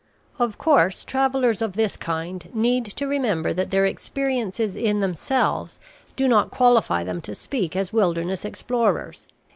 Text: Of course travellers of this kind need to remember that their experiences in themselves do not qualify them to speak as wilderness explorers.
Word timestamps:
Of 0.39 0.57
course 0.57 1.05
travellers 1.05 1.61
of 1.61 1.73
this 1.73 1.95
kind 1.95 2.49
need 2.55 2.85
to 2.85 3.05
remember 3.05 3.53
that 3.53 3.69
their 3.69 3.85
experiences 3.85 4.75
in 4.75 4.99
themselves 4.99 5.79
do 6.15 6.27
not 6.27 6.49
qualify 6.49 7.03
them 7.03 7.21
to 7.21 7.35
speak 7.35 7.75
as 7.75 7.93
wilderness 7.93 8.43
explorers. 8.43 9.27